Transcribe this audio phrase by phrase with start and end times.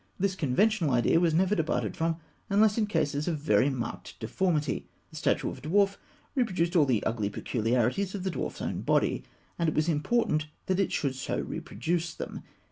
[0.17, 2.17] This conventional idea was never departed from,
[2.49, 4.87] unless in cases of very marked deformity.
[5.11, 5.97] The statue of a dwarf
[6.33, 9.21] reproduced all the ugly peculiarities of the dwarf's own body;
[9.59, 12.41] and it was important that it should so reproduce them.